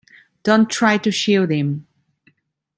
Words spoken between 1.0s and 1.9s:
shield him.